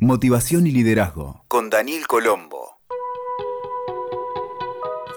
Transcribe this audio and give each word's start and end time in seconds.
Motivación 0.00 0.66
y 0.66 0.72
liderazgo 0.72 1.42
con 1.48 1.70
Daniel 1.70 2.06
Colombo. 2.06 2.80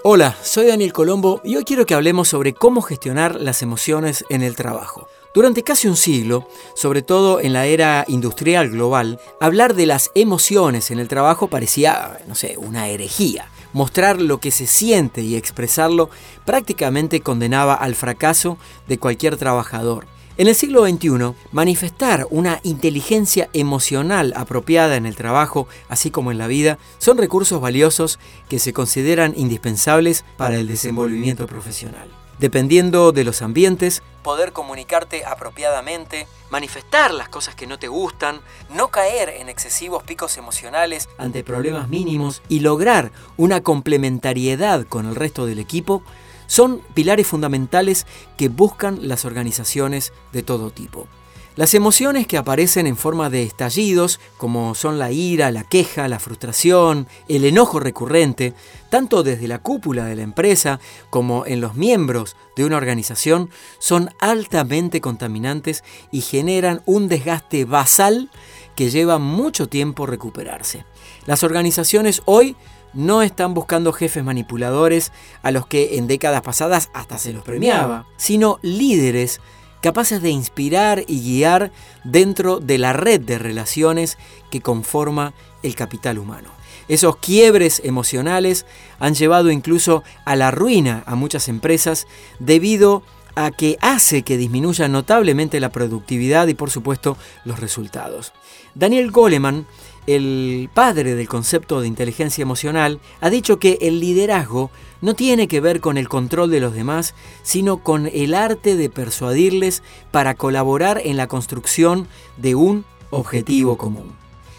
Hola, 0.04 0.34
soy 0.42 0.68
Daniel 0.68 0.94
Colombo 0.94 1.42
y 1.44 1.56
hoy 1.56 1.64
quiero 1.64 1.84
que 1.84 1.92
hablemos 1.92 2.28
sobre 2.28 2.54
cómo 2.54 2.80
gestionar 2.80 3.34
las 3.34 3.60
emociones 3.60 4.24
en 4.30 4.40
el 4.40 4.56
trabajo. 4.56 5.06
Durante 5.34 5.62
casi 5.62 5.86
un 5.86 5.96
siglo, 5.96 6.48
sobre 6.74 7.02
todo 7.02 7.40
en 7.40 7.52
la 7.52 7.66
era 7.66 8.06
industrial 8.08 8.70
global, 8.70 9.20
hablar 9.38 9.74
de 9.74 9.84
las 9.84 10.10
emociones 10.14 10.90
en 10.90 10.98
el 10.98 11.08
trabajo 11.08 11.48
parecía, 11.48 12.18
no 12.26 12.34
sé, 12.34 12.56
una 12.56 12.88
herejía. 12.88 13.50
Mostrar 13.74 14.18
lo 14.18 14.38
que 14.38 14.50
se 14.50 14.66
siente 14.66 15.20
y 15.20 15.36
expresarlo 15.36 16.08
prácticamente 16.46 17.20
condenaba 17.20 17.74
al 17.74 17.94
fracaso 17.94 18.56
de 18.88 18.96
cualquier 18.96 19.36
trabajador. 19.36 20.06
En 20.36 20.46
el 20.46 20.54
siglo 20.54 20.86
XXI, 20.86 21.34
manifestar 21.52 22.26
una 22.30 22.60
inteligencia 22.62 23.50
emocional 23.52 24.32
apropiada 24.36 24.96
en 24.96 25.04
el 25.04 25.16
trabajo, 25.16 25.68
así 25.88 26.10
como 26.10 26.30
en 26.30 26.38
la 26.38 26.46
vida, 26.46 26.78
son 26.98 27.18
recursos 27.18 27.60
valiosos 27.60 28.18
que 28.48 28.58
se 28.58 28.72
consideran 28.72 29.34
indispensables 29.36 30.24
para 30.36 30.56
el 30.56 30.68
desenvolvimiento 30.68 31.46
profesional. 31.46 32.08
Dependiendo 32.38 33.12
de 33.12 33.24
los 33.24 33.42
ambientes, 33.42 34.02
poder 34.22 34.52
comunicarte 34.52 35.26
apropiadamente, 35.26 36.26
manifestar 36.48 37.12
las 37.12 37.28
cosas 37.28 37.54
que 37.54 37.66
no 37.66 37.78
te 37.78 37.88
gustan, 37.88 38.40
no 38.70 38.88
caer 38.88 39.28
en 39.28 39.50
excesivos 39.50 40.04
picos 40.04 40.38
emocionales 40.38 41.06
ante 41.18 41.44
problemas 41.44 41.90
mínimos 41.90 42.40
y 42.48 42.60
lograr 42.60 43.12
una 43.36 43.60
complementariedad 43.60 44.86
con 44.86 45.04
el 45.04 45.16
resto 45.16 45.44
del 45.44 45.58
equipo 45.58 46.02
son 46.50 46.82
pilares 46.94 47.28
fundamentales 47.28 48.08
que 48.36 48.48
buscan 48.48 49.06
las 49.06 49.24
organizaciones 49.24 50.12
de 50.32 50.42
todo 50.42 50.72
tipo. 50.72 51.06
Las 51.54 51.74
emociones 51.74 52.26
que 52.26 52.38
aparecen 52.38 52.88
en 52.88 52.96
forma 52.96 53.30
de 53.30 53.44
estallidos, 53.44 54.18
como 54.36 54.74
son 54.74 54.98
la 54.98 55.12
ira, 55.12 55.52
la 55.52 55.62
queja, 55.62 56.08
la 56.08 56.18
frustración, 56.18 57.06
el 57.28 57.44
enojo 57.44 57.78
recurrente, 57.78 58.52
tanto 58.88 59.22
desde 59.22 59.46
la 59.46 59.60
cúpula 59.60 60.06
de 60.06 60.16
la 60.16 60.22
empresa 60.22 60.80
como 61.08 61.46
en 61.46 61.60
los 61.60 61.76
miembros 61.76 62.34
de 62.56 62.64
una 62.64 62.78
organización, 62.78 63.48
son 63.78 64.10
altamente 64.18 65.00
contaminantes 65.00 65.84
y 66.10 66.20
generan 66.22 66.82
un 66.84 67.06
desgaste 67.06 67.64
basal 67.64 68.28
que 68.74 68.90
lleva 68.90 69.18
mucho 69.18 69.68
tiempo 69.68 70.06
recuperarse. 70.06 70.84
Las 71.26 71.44
organizaciones 71.44 72.22
hoy 72.24 72.56
no 72.92 73.22
están 73.22 73.54
buscando 73.54 73.92
jefes 73.92 74.24
manipuladores 74.24 75.12
a 75.42 75.50
los 75.50 75.66
que 75.66 75.96
en 75.96 76.06
décadas 76.06 76.42
pasadas 76.42 76.90
hasta 76.92 77.18
se 77.18 77.32
los 77.32 77.42
premiaba, 77.42 78.06
sino 78.16 78.58
líderes 78.62 79.40
capaces 79.80 80.20
de 80.22 80.30
inspirar 80.30 81.04
y 81.06 81.20
guiar 81.20 81.72
dentro 82.04 82.60
de 82.60 82.78
la 82.78 82.92
red 82.92 83.20
de 83.20 83.38
relaciones 83.38 84.18
que 84.50 84.60
conforma 84.60 85.32
el 85.62 85.74
capital 85.74 86.18
humano. 86.18 86.50
Esos 86.88 87.16
quiebres 87.16 87.80
emocionales 87.84 88.66
han 88.98 89.14
llevado 89.14 89.50
incluso 89.50 90.02
a 90.24 90.36
la 90.36 90.50
ruina 90.50 91.02
a 91.06 91.14
muchas 91.14 91.48
empresas 91.48 92.06
debido 92.40 93.02
a 93.36 93.52
que 93.52 93.78
hace 93.80 94.22
que 94.22 94.36
disminuya 94.36 94.88
notablemente 94.88 95.60
la 95.60 95.70
productividad 95.70 96.48
y 96.48 96.54
por 96.54 96.70
supuesto 96.70 97.16
los 97.44 97.60
resultados. 97.60 98.32
Daniel 98.74 99.10
Goleman 99.10 99.66
el 100.14 100.70
padre 100.72 101.14
del 101.14 101.28
concepto 101.28 101.80
de 101.80 101.88
inteligencia 101.88 102.42
emocional, 102.42 103.00
ha 103.20 103.30
dicho 103.30 103.58
que 103.58 103.78
el 103.80 104.00
liderazgo 104.00 104.70
no 105.00 105.14
tiene 105.14 105.48
que 105.48 105.60
ver 105.60 105.80
con 105.80 105.96
el 105.96 106.08
control 106.08 106.50
de 106.50 106.60
los 106.60 106.74
demás, 106.74 107.14
sino 107.42 107.78
con 107.78 108.06
el 108.06 108.34
arte 108.34 108.76
de 108.76 108.90
persuadirles 108.90 109.82
para 110.10 110.34
colaborar 110.34 111.00
en 111.04 111.16
la 111.16 111.26
construcción 111.26 112.08
de 112.36 112.54
un 112.54 112.84
objetivo 113.10 113.76
común. 113.76 114.12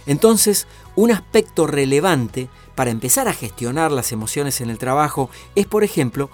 Entonces, 0.06 0.68
un 0.96 1.12
aspecto 1.12 1.68
relevante 1.68 2.50
para 2.76 2.92
empezar 2.92 3.28
a 3.28 3.34
gestionar 3.34 3.92
las 3.92 4.12
emociones 4.12 4.62
en 4.62 4.70
el 4.70 4.78
trabajo 4.78 5.30
es, 5.56 5.68
por 5.68 5.84
ejemplo, 5.84 6.30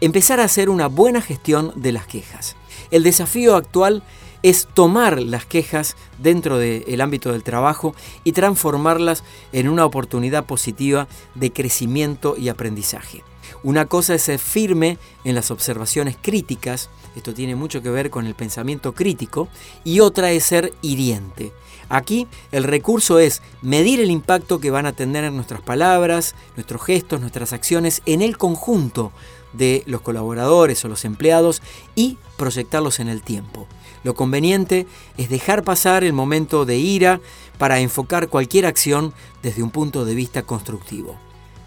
empezar 0.00 0.40
a 0.40 0.44
hacer 0.44 0.70
una 0.70 0.88
buena 0.88 1.20
gestión 1.20 1.72
de 1.76 1.92
las 1.92 2.06
quejas. 2.06 2.56
El 2.90 3.02
desafío 3.02 3.54
actual 3.54 4.02
es 4.42 4.68
tomar 4.72 5.20
las 5.20 5.46
quejas 5.46 5.96
dentro 6.18 6.58
del 6.58 7.00
ámbito 7.00 7.32
del 7.32 7.42
trabajo 7.42 7.94
y 8.24 8.32
transformarlas 8.32 9.24
en 9.52 9.68
una 9.68 9.84
oportunidad 9.84 10.44
positiva 10.44 11.08
de 11.34 11.52
crecimiento 11.52 12.36
y 12.36 12.48
aprendizaje. 12.48 13.22
Una 13.62 13.86
cosa 13.86 14.14
es 14.14 14.22
ser 14.22 14.38
firme 14.38 14.98
en 15.24 15.34
las 15.34 15.50
observaciones 15.50 16.16
críticas, 16.20 16.90
esto 17.14 17.34
tiene 17.34 17.54
mucho 17.54 17.82
que 17.82 17.90
ver 17.90 18.10
con 18.10 18.26
el 18.26 18.34
pensamiento 18.34 18.92
crítico, 18.92 19.48
y 19.84 20.00
otra 20.00 20.32
es 20.32 20.44
ser 20.44 20.72
hiriente. 20.82 21.52
Aquí 21.88 22.26
el 22.52 22.64
recurso 22.64 23.18
es 23.18 23.42
medir 23.60 24.00
el 24.00 24.10
impacto 24.10 24.58
que 24.58 24.70
van 24.70 24.86
a 24.86 24.94
tener 24.94 25.30
nuestras 25.30 25.60
palabras, 25.60 26.34
nuestros 26.56 26.82
gestos, 26.82 27.20
nuestras 27.20 27.52
acciones 27.52 28.02
en 28.06 28.22
el 28.22 28.38
conjunto 28.38 29.12
de 29.52 29.82
los 29.86 30.00
colaboradores 30.00 30.84
o 30.84 30.88
los 30.88 31.04
empleados 31.04 31.62
y 31.94 32.18
proyectarlos 32.36 33.00
en 33.00 33.08
el 33.08 33.22
tiempo. 33.22 33.66
Lo 34.04 34.14
conveniente 34.14 34.86
es 35.16 35.28
dejar 35.28 35.62
pasar 35.62 36.04
el 36.04 36.12
momento 36.12 36.64
de 36.64 36.78
ira 36.78 37.20
para 37.58 37.80
enfocar 37.80 38.28
cualquier 38.28 38.66
acción 38.66 39.12
desde 39.42 39.62
un 39.62 39.70
punto 39.70 40.04
de 40.04 40.14
vista 40.14 40.42
constructivo. 40.42 41.16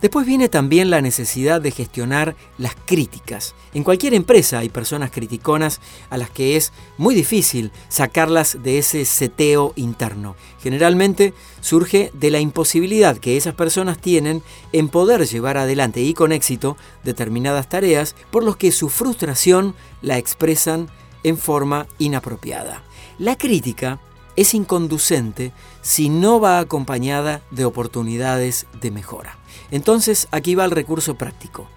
Después 0.05 0.27
viene 0.27 0.49
también 0.49 0.91
la 0.91 1.01
necesidad 1.01 1.59
de 1.59 1.71
gestionar 1.71 2.35
las 2.59 2.75
críticas. 2.75 3.55
En 3.73 3.83
cualquier 3.83 4.13
empresa 4.13 4.59
hay 4.59 4.69
personas 4.69 5.09
criticonas 5.09 5.81
a 6.11 6.17
las 6.19 6.29
que 6.29 6.55
es 6.55 6.73
muy 6.99 7.15
difícil 7.15 7.71
sacarlas 7.89 8.61
de 8.61 8.77
ese 8.77 9.03
seteo 9.05 9.73
interno. 9.75 10.35
Generalmente 10.61 11.33
surge 11.59 12.11
de 12.13 12.29
la 12.29 12.39
imposibilidad 12.39 13.17
que 13.17 13.35
esas 13.35 13.55
personas 13.55 13.97
tienen 13.97 14.43
en 14.73 14.89
poder 14.89 15.25
llevar 15.25 15.57
adelante 15.57 16.01
y 16.01 16.13
con 16.13 16.33
éxito 16.33 16.77
determinadas 17.03 17.67
tareas 17.67 18.15
por 18.29 18.43
los 18.43 18.57
que 18.57 18.71
su 18.71 18.89
frustración 18.89 19.73
la 20.03 20.19
expresan 20.19 20.87
en 21.23 21.35
forma 21.35 21.87
inapropiada. 21.97 22.83
La 23.17 23.37
crítica 23.37 23.99
es 24.35 24.53
inconducente 24.53 25.51
si 25.81 26.09
no 26.09 26.39
va 26.39 26.59
acompañada 26.59 27.41
de 27.49 27.65
oportunidades 27.65 28.67
de 28.79 28.91
mejora. 28.91 29.39
Entonces 29.71 30.27
aquí 30.31 30.55
va 30.55 30.65
el 30.65 30.71
recurso 30.71 31.15
práctico. 31.15 31.67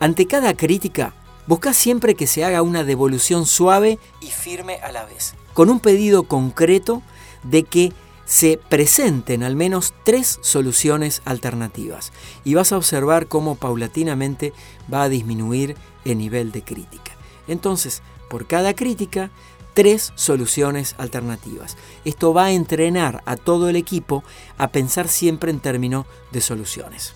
Ante 0.00 0.26
cada 0.26 0.54
crítica, 0.54 1.14
busca 1.46 1.72
siempre 1.72 2.14
que 2.14 2.26
se 2.26 2.44
haga 2.44 2.62
una 2.62 2.84
devolución 2.84 3.46
suave 3.46 3.98
y 4.20 4.26
firme 4.26 4.76
a 4.82 4.92
la 4.92 5.04
vez, 5.04 5.34
con 5.52 5.70
un 5.70 5.80
pedido 5.80 6.24
concreto 6.24 7.02
de 7.42 7.62
que 7.64 7.92
se 8.24 8.58
presenten 8.68 9.42
al 9.42 9.54
menos 9.54 9.92
tres 10.04 10.38
soluciones 10.42 11.20
alternativas 11.24 12.12
y 12.42 12.54
vas 12.54 12.72
a 12.72 12.78
observar 12.78 13.26
cómo 13.26 13.54
paulatinamente 13.54 14.52
va 14.92 15.02
a 15.02 15.08
disminuir 15.08 15.76
el 16.04 16.18
nivel 16.18 16.50
de 16.50 16.62
crítica. 16.62 17.12
Entonces, 17.46 18.02
por 18.30 18.46
cada 18.46 18.74
crítica, 18.74 19.30
tres 19.74 20.12
soluciones 20.14 20.94
alternativas. 20.98 21.76
Esto 22.04 22.32
va 22.32 22.46
a 22.46 22.52
entrenar 22.52 23.22
a 23.26 23.36
todo 23.36 23.68
el 23.68 23.76
equipo 23.76 24.24
a 24.56 24.68
pensar 24.68 25.08
siempre 25.08 25.50
en 25.50 25.60
términos 25.60 26.06
de 26.32 26.40
soluciones. 26.40 27.12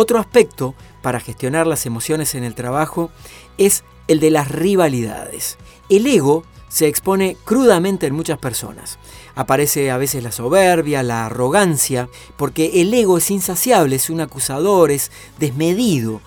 Otro 0.00 0.20
aspecto 0.20 0.76
para 1.02 1.18
gestionar 1.18 1.66
las 1.66 1.84
emociones 1.84 2.36
en 2.36 2.44
el 2.44 2.54
trabajo 2.54 3.10
es 3.56 3.82
el 4.06 4.20
de 4.20 4.30
las 4.30 4.48
rivalidades. 4.48 5.58
El 5.88 6.06
ego 6.06 6.44
se 6.68 6.86
expone 6.86 7.36
crudamente 7.44 8.06
en 8.06 8.14
muchas 8.14 8.38
personas. 8.38 9.00
Aparece 9.34 9.90
a 9.90 9.96
veces 9.96 10.22
la 10.22 10.30
soberbia, 10.30 11.02
la 11.02 11.26
arrogancia, 11.26 12.08
porque 12.36 12.80
el 12.80 12.94
ego 12.94 13.18
es 13.18 13.28
insaciable, 13.32 13.96
es 13.96 14.08
un 14.08 14.20
acusador, 14.20 14.92
es 14.92 15.10
desmedido. 15.40 16.20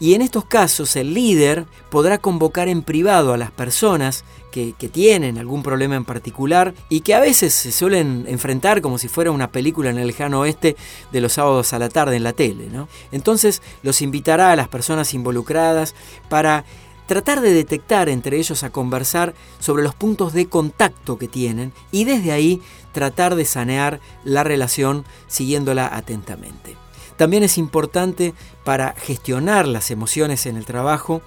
Y 0.00 0.14
en 0.14 0.22
estos 0.22 0.46
casos 0.46 0.96
el 0.96 1.12
líder 1.12 1.66
podrá 1.90 2.16
convocar 2.16 2.66
en 2.66 2.80
privado 2.80 3.34
a 3.34 3.36
las 3.36 3.50
personas 3.50 4.24
que, 4.78 4.88
tienen 4.88 5.38
algún 5.38 5.62
problema 5.62 5.96
en 5.96 6.04
particular 6.04 6.74
y 6.88 7.00
que 7.00 7.14
a 7.14 7.20
veces 7.20 7.54
se 7.54 7.70
suelen 7.70 8.24
enfrentar 8.28 8.80
como 8.80 8.98
si 8.98 9.08
fuera 9.08 9.30
una 9.30 9.52
película 9.52 9.90
en 9.90 9.98
el 9.98 10.06
lejano 10.06 10.40
oeste 10.40 10.76
de 11.12 11.20
los 11.20 11.34
sábados 11.34 11.72
a 11.72 11.78
la 11.78 11.88
tarde 11.88 12.16
en 12.16 12.24
la 12.24 12.32
tele. 12.32 12.68
Entonces 13.12 13.62
los 13.82 14.02
invitará 14.02 14.50
a 14.50 14.56
las 14.56 14.68
personas 14.68 15.14
involucradas 15.14 15.94
para 16.28 16.64
tratar 17.06 17.40
de 17.40 17.52
detectar 17.52 18.08
entre 18.08 18.38
ellos 18.38 18.62
a 18.64 18.70
conversar 18.70 19.34
sobre 19.60 19.82
los 19.82 19.94
puntos 19.94 20.32
de 20.32 20.46
contacto 20.46 21.18
que 21.18 21.28
tienen 21.28 21.72
y 21.92 22.04
desde 22.04 22.32
ahí 22.32 22.60
tratar 22.92 23.34
de 23.34 23.44
sanear 23.44 24.00
la 24.24 24.44
relación 24.44 25.04
siguiéndola 25.28 25.88
atentamente. 25.94 26.76
También 27.16 27.42
es 27.42 27.58
importante 27.58 28.34
para 28.64 28.94
gestionar 28.96 29.66
las 29.66 29.90
emociones 29.90 30.46
en 30.46 30.56
el 30.56 30.64
trabajo 30.64 31.22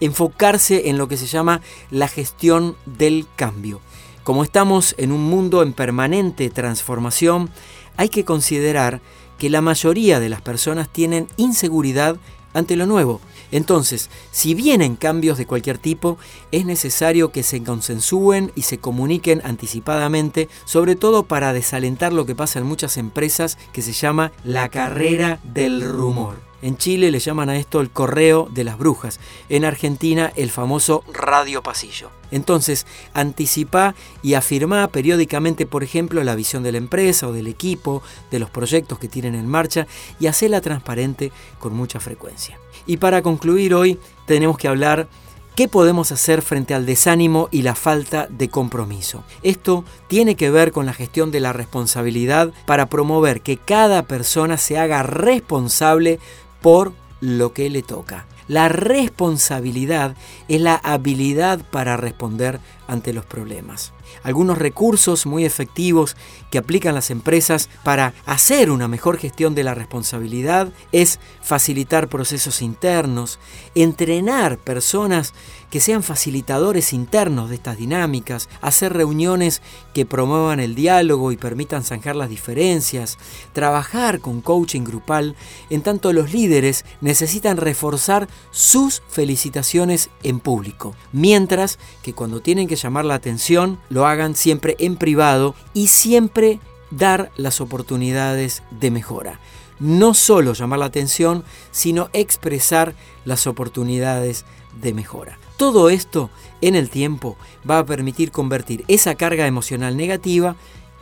enfocarse 0.00 0.88
en 0.88 0.98
lo 0.98 1.08
que 1.08 1.16
se 1.16 1.26
llama 1.26 1.60
la 1.90 2.08
gestión 2.08 2.76
del 2.84 3.26
cambio. 3.36 3.80
Como 4.24 4.42
estamos 4.42 4.94
en 4.98 5.12
un 5.12 5.22
mundo 5.22 5.62
en 5.62 5.72
permanente 5.72 6.50
transformación, 6.50 7.50
hay 7.96 8.08
que 8.08 8.24
considerar 8.24 9.00
que 9.38 9.50
la 9.50 9.60
mayoría 9.60 10.20
de 10.20 10.28
las 10.28 10.40
personas 10.40 10.88
tienen 10.88 11.28
inseguridad 11.36 12.16
ante 12.56 12.74
lo 12.76 12.86
nuevo. 12.86 13.20
Entonces, 13.52 14.10
si 14.32 14.54
vienen 14.54 14.96
cambios 14.96 15.38
de 15.38 15.46
cualquier 15.46 15.78
tipo, 15.78 16.18
es 16.52 16.64
necesario 16.64 17.30
que 17.30 17.42
se 17.42 17.62
consensúen 17.62 18.50
y 18.54 18.62
se 18.62 18.78
comuniquen 18.78 19.42
anticipadamente, 19.44 20.48
sobre 20.64 20.96
todo 20.96 21.24
para 21.24 21.52
desalentar 21.52 22.12
lo 22.12 22.26
que 22.26 22.34
pasa 22.34 22.58
en 22.58 22.66
muchas 22.66 22.96
empresas 22.96 23.58
que 23.72 23.82
se 23.82 23.92
llama 23.92 24.32
la 24.42 24.70
carrera 24.70 25.38
del 25.44 25.82
rumor. 25.82 26.45
En 26.62 26.76
Chile 26.76 27.10
le 27.10 27.18
llaman 27.18 27.48
a 27.48 27.56
esto 27.56 27.80
el 27.80 27.90
correo 27.90 28.48
de 28.50 28.64
las 28.64 28.78
brujas, 28.78 29.20
en 29.48 29.64
Argentina 29.64 30.32
el 30.36 30.50
famoso 30.50 31.04
radio 31.12 31.62
pasillo. 31.62 32.10
Entonces, 32.30 32.86
anticipa 33.14 33.94
y 34.22 34.34
afirma 34.34 34.88
periódicamente, 34.88 35.66
por 35.66 35.84
ejemplo, 35.84 36.24
la 36.24 36.34
visión 36.34 36.62
de 36.62 36.72
la 36.72 36.78
empresa 36.78 37.28
o 37.28 37.32
del 37.32 37.46
equipo, 37.46 38.02
de 38.30 38.38
los 38.38 38.50
proyectos 38.50 38.98
que 38.98 39.08
tienen 39.08 39.34
en 39.34 39.46
marcha 39.46 39.86
y 40.18 40.26
hacela 40.26 40.60
transparente 40.60 41.30
con 41.58 41.74
mucha 41.74 42.00
frecuencia. 42.00 42.58
Y 42.86 42.96
para 42.96 43.22
concluir 43.22 43.74
hoy, 43.74 43.98
tenemos 44.26 44.58
que 44.58 44.68
hablar 44.68 45.08
¿Qué 45.56 45.68
podemos 45.68 46.12
hacer 46.12 46.42
frente 46.42 46.74
al 46.74 46.84
desánimo 46.84 47.48
y 47.50 47.62
la 47.62 47.74
falta 47.74 48.26
de 48.28 48.50
compromiso? 48.50 49.24
Esto 49.42 49.86
tiene 50.06 50.34
que 50.34 50.50
ver 50.50 50.70
con 50.70 50.84
la 50.84 50.92
gestión 50.92 51.30
de 51.30 51.40
la 51.40 51.54
responsabilidad 51.54 52.52
para 52.66 52.90
promover 52.90 53.40
que 53.40 53.56
cada 53.56 54.02
persona 54.02 54.58
se 54.58 54.76
haga 54.76 55.02
responsable 55.02 56.20
por 56.66 56.94
lo 57.20 57.52
que 57.52 57.70
le 57.70 57.82
toca. 57.82 58.26
La 58.48 58.68
responsabilidad 58.68 60.16
es 60.48 60.60
la 60.60 60.74
habilidad 60.74 61.60
para 61.70 61.96
responder 61.96 62.58
ante 62.88 63.12
los 63.12 63.24
problemas. 63.24 63.92
Algunos 64.22 64.58
recursos 64.58 65.26
muy 65.26 65.44
efectivos 65.44 66.16
que 66.50 66.58
aplican 66.58 66.94
las 66.94 67.10
empresas 67.10 67.68
para 67.84 68.14
hacer 68.24 68.70
una 68.70 68.88
mejor 68.88 69.18
gestión 69.18 69.54
de 69.54 69.64
la 69.64 69.74
responsabilidad 69.74 70.72
es 70.92 71.18
facilitar 71.42 72.08
procesos 72.08 72.62
internos, 72.62 73.38
entrenar 73.74 74.58
personas 74.58 75.32
que 75.70 75.80
sean 75.80 76.02
facilitadores 76.02 76.92
internos 76.92 77.48
de 77.48 77.56
estas 77.56 77.76
dinámicas, 77.76 78.48
hacer 78.60 78.92
reuniones 78.92 79.62
que 79.94 80.06
promuevan 80.06 80.60
el 80.60 80.74
diálogo 80.74 81.32
y 81.32 81.36
permitan 81.36 81.84
zanjar 81.84 82.16
las 82.16 82.28
diferencias, 82.28 83.18
trabajar 83.52 84.20
con 84.20 84.40
coaching 84.40 84.82
grupal, 84.82 85.36
en 85.70 85.82
tanto 85.82 86.12
los 86.12 86.32
líderes 86.32 86.84
necesitan 87.00 87.56
reforzar 87.56 88.28
sus 88.50 89.02
felicitaciones 89.08 90.10
en 90.22 90.40
público, 90.40 90.94
mientras 91.12 91.78
que 92.02 92.12
cuando 92.12 92.40
tienen 92.40 92.68
que 92.68 92.76
llamar 92.76 93.04
la 93.04 93.14
atención 93.14 93.78
lo 93.96 94.06
hagan 94.06 94.34
siempre 94.34 94.76
en 94.78 94.96
privado 94.96 95.54
y 95.72 95.86
siempre 95.86 96.60
dar 96.90 97.32
las 97.38 97.62
oportunidades 97.62 98.62
de 98.70 98.90
mejora. 98.90 99.40
No 99.80 100.12
solo 100.12 100.52
llamar 100.52 100.80
la 100.80 100.84
atención, 100.84 101.44
sino 101.70 102.10
expresar 102.12 102.94
las 103.24 103.46
oportunidades 103.46 104.44
de 104.82 104.92
mejora. 104.92 105.38
Todo 105.56 105.88
esto 105.88 106.28
en 106.60 106.74
el 106.74 106.90
tiempo 106.90 107.38
va 107.68 107.78
a 107.78 107.86
permitir 107.86 108.32
convertir 108.32 108.84
esa 108.86 109.14
carga 109.14 109.46
emocional 109.46 109.96
negativa 109.96 110.56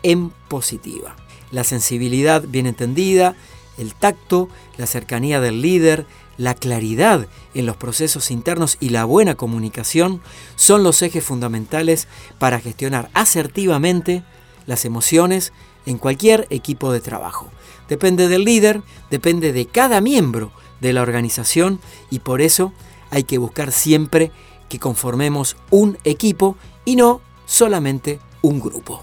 en 0.05 0.31
positiva. 0.47 1.17
La 1.51 1.65
sensibilidad 1.65 2.45
bien 2.47 2.69
entendida, 2.69 3.35
el 3.77 3.93
tacto, 3.93 4.49
la 4.77 4.87
cercanía 4.87 5.41
del 5.41 5.63
líder, 5.63 6.07
la 6.37 6.55
claridad 6.55 7.29
en 7.55 7.67
los 7.67 7.77
procesos 7.77 8.31
internos 8.31 8.77
y 8.81 8.91
la 8.91 9.05
buena 9.05 9.35
comunicación 9.35 10.21
son 10.57 10.83
los 10.83 11.03
ejes 11.03 11.25
fundamentales 11.25 12.09
para 12.39 12.61
gestionar 12.61 13.11
asertivamente 13.15 14.25
las 14.67 14.85
emociones 14.85 15.53
en 15.87 15.99
cualquier 15.99 16.47
equipo 16.51 16.93
de 16.93 17.01
trabajo. 17.01 17.51
Depende 17.89 18.29
del 18.29 18.45
líder, 18.45 18.83
depende 19.11 19.53
de 19.53 19.67
cada 19.67 20.01
miembro 20.01 20.53
de 20.81 20.93
la 20.93 21.03
organización 21.03 21.81
y 22.11 22.21
por 22.21 22.41
eso 22.41 22.73
hay 23.11 23.25
que 23.25 23.39
buscar 23.39 23.73
siempre 23.73 24.33
que 24.69 24.79
conformemos 24.79 25.57
un 25.71 25.99
equipo 26.05 26.57
y 26.85 26.97
no 26.97 27.21
solamente 27.47 28.19
un 28.43 28.61
grupo. 28.61 29.03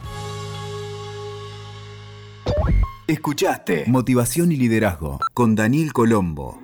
Escuchaste 3.07 3.85
Motivación 3.87 4.51
y 4.51 4.55
Liderazgo 4.55 5.19
con 5.33 5.55
Daniel 5.55 5.91
Colombo. 5.91 6.60